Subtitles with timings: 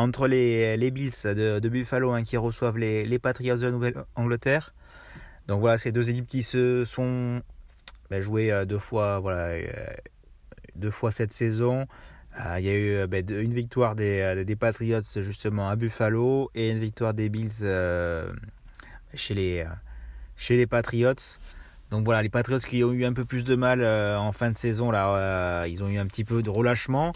[0.00, 4.74] entre les, Bills de, Buffalo hein, qui reçoivent les, Patriots de la Nouvelle-Angleterre.
[5.46, 7.42] Donc voilà, ces deux équipes qui se sont
[8.10, 9.66] ben, jouées euh, deux fois, voilà, euh,
[10.76, 11.86] deux fois cette saison.
[12.56, 17.12] Il y a eu ben, une victoire des, Patriots justement à Buffalo et une victoire
[17.12, 17.64] des Bills
[19.14, 21.14] chez les Patriots.
[21.90, 24.50] Donc voilà, les Patriots qui ont eu un peu plus de mal euh, en fin
[24.50, 27.12] de saison, là, euh, ils ont eu un petit peu de relâchement.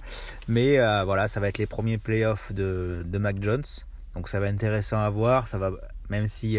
[0.48, 3.64] Mais euh, voilà, ça va être les premiers playoffs de, de Mac Jones.
[4.14, 5.46] Donc ça va être intéressant à voir.
[5.46, 5.70] Ça va,
[6.08, 6.58] même si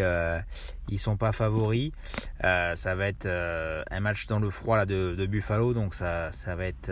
[0.90, 1.92] ils sont pas favoris,
[2.42, 5.74] ça va être un match dans le froid là, de, de Buffalo.
[5.74, 6.92] Donc ça, ça va être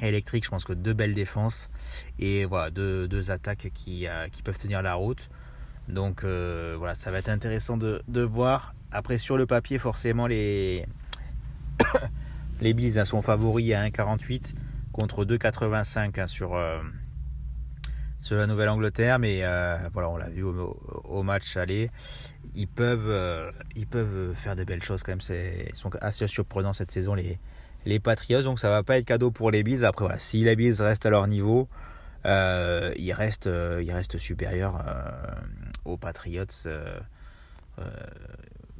[0.00, 0.44] électrique.
[0.44, 1.70] Je pense que deux belles défenses
[2.18, 4.08] et voilà deux, attaques qui
[4.44, 5.28] peuvent tenir la route.
[5.88, 8.74] Donc voilà, ça va être intéressant de, de voir.
[8.92, 10.86] Après, sur le papier, forcément, les,
[12.60, 14.54] les hein, sont favoris à 1,48
[14.92, 16.80] contre 2,85 hein, sur, euh,
[18.18, 19.18] sur la Nouvelle-Angleterre.
[19.18, 21.90] Mais euh, voilà, on l'a vu au, match aller.
[22.54, 25.66] Ils peuvent, euh, ils peuvent faire des belles choses quand même.
[25.68, 27.38] Ils sont assez surprenants cette saison, les,
[27.84, 28.42] les Patriots.
[28.42, 29.84] Donc ça va pas être cadeau pour les Bills.
[29.84, 31.68] Après, voilà, si les Bills restent à leur niveau,
[32.24, 33.50] ils, restent,
[33.82, 34.82] ils restent supérieurs
[35.86, 36.66] aux Patriots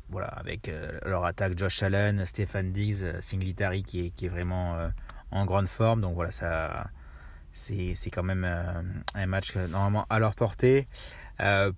[0.09, 4.89] voilà, avec euh, leur attaque Josh Allen, Stephen Diggs, euh, Singletary qui est, vraiment euh,
[5.31, 6.01] en grande forme.
[6.01, 6.87] Donc voilà, ça
[7.53, 8.45] c'est quand même
[9.15, 10.87] un match normalement à leur portée.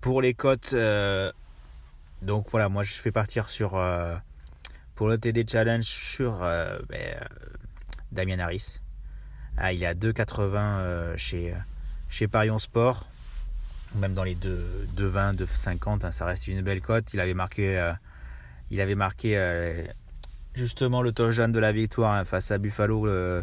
[0.01, 0.75] pour les cotes,
[2.21, 3.81] donc voilà, moi je fais partir sur
[4.95, 7.15] pour le TD Challenge sur ben,
[8.11, 8.81] Damien Harris.
[9.55, 11.55] Ah, il est à 2,80 chez,
[12.09, 13.07] chez Parion Sport.
[13.95, 17.13] Même dans les 2,20, 2,50, hein, ça reste une belle cote.
[17.13, 17.93] Il avait marqué
[18.71, 19.83] il avait marqué euh,
[20.53, 23.41] justement le touchdown de la victoire hein, face à Buffalo euh,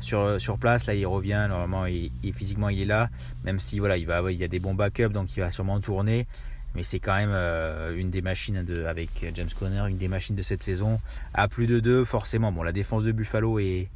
[0.00, 0.86] sur, sur place.
[0.86, 1.46] Là, il revient.
[1.48, 3.08] Normalement, il, physiquement, il est là.
[3.44, 4.06] Même si voilà, il,
[4.36, 6.26] y a des bons backups, donc il va sûrement tourner.
[6.74, 10.36] Mais c'est quand même euh, une des machines de, avec James Conner, une des machines
[10.36, 11.00] de cette saison.
[11.34, 12.52] À plus de deux, forcément.
[12.52, 13.88] Bon, la défense de Buffalo est,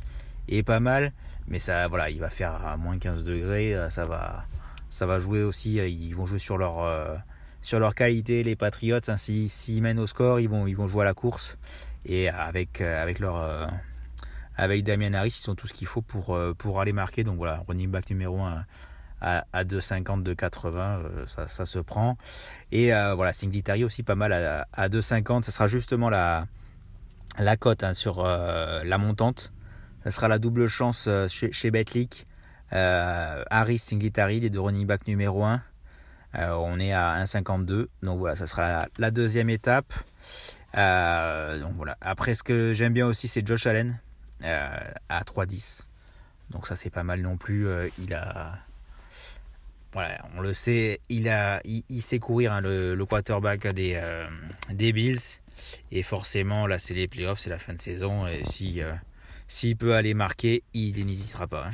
[0.48, 1.12] est pas mal.
[1.48, 3.76] Mais ça, voilà, il va faire à moins 15 degrés.
[3.90, 4.46] Ça va,
[4.92, 5.74] ça va jouer aussi.
[5.76, 7.22] Ils vont jouer sur leur
[7.62, 11.02] sur leur qualité, les Patriots, hein, s'ils mènent au score, ils vont, ils vont jouer
[11.02, 11.56] à la course.
[12.04, 13.66] Et avec, euh, avec, leur, euh,
[14.56, 17.22] avec Damien Harris, ils sont tout ce qu'il faut pour, euh, pour aller marquer.
[17.22, 18.64] Donc voilà, running back numéro 1
[19.20, 22.18] à, à 2,50, 2,80, ça, ça se prend.
[22.72, 25.42] Et voilà, Singletary aussi pas mal à, à 2,50.
[25.42, 26.48] Ça sera justement la,
[27.38, 29.52] la cote hein, sur la montante.
[30.02, 32.26] Ça sera la double chance chez, chez Betlic.
[32.72, 35.62] Harris, Singletary, les deux running back numéro 1.
[36.34, 37.88] Euh, on est à 1,52.
[38.02, 39.92] Donc voilà, ça sera la, deuxième étape.
[40.76, 41.96] Euh, donc voilà.
[42.00, 43.98] Après, ce que j'aime bien aussi, c'est Josh Allen
[44.42, 44.68] euh,
[45.08, 45.82] à 3,10.
[46.50, 47.66] Donc ça, c'est pas mal non plus.
[47.98, 48.58] il a.
[49.92, 54.00] Voilà, on le sait, il, a, il, sait courir hein, le, quarterback des,
[54.70, 55.18] des Bills.
[55.90, 58.26] Et forcément, là, c'est les playoffs, c'est la fin de saison.
[58.26, 58.80] Et si,
[59.48, 61.66] s'il peut aller marquer, il n'hésitera pas.
[61.66, 61.72] Hein.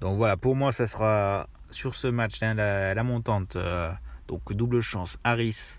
[0.00, 3.56] Donc voilà, pour moi, ça sera sur ce match, hein, la, montante.
[3.56, 3.90] Euh,
[4.28, 5.78] donc double chance, Harris,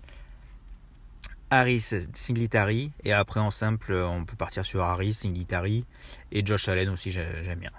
[1.50, 2.92] Harris, Singletary.
[3.04, 5.84] Et après en simple, on peut partir sur Harris, Singletary
[6.32, 7.70] et Josh Allen aussi, j'aime bien.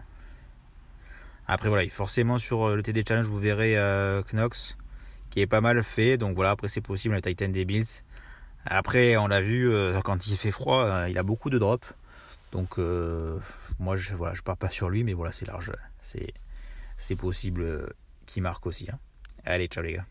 [1.47, 4.77] Après voilà, forcément sur euh, le TD Challenge, vous verrez euh, Knox
[5.31, 6.17] qui est pas mal fait.
[6.17, 8.03] Donc voilà, après c'est possible, le Titan des Bills.
[8.65, 9.71] Après, on l'a vu,
[10.03, 11.93] quand il fait froid, il a beaucoup de drops.
[12.51, 12.77] Donc
[13.79, 15.71] moi, je voilà, je pars pas sur lui, mais voilà, c'est large.
[16.01, 17.93] C'est possible
[18.25, 18.87] qu'il marque aussi.
[18.91, 18.99] Hein.
[19.45, 20.05] Allez, ciao les gars.